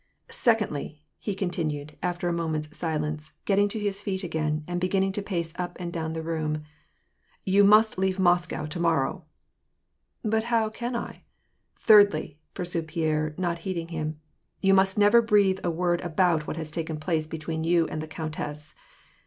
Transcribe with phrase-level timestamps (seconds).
[0.47, 5.21] "Secondly," he continued, after a moment's silence, getting to his feet again, and beginning to
[5.21, 6.63] pace up and down the room,"
[7.55, 9.25] you must leave Moscow to morrow.""
[10.33, 11.21] But how can I
[11.85, 14.19] "—"Thirdly," pursued Pierre, not heeding him,
[14.59, 18.07] "you must never breathe a word about what has taken place between you and the
[18.07, 18.73] countess.